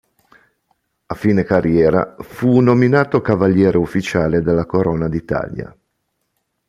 [1.05, 5.77] A fine carriera fu nominato Cavaliere Ufficiale della Corona d’Italia.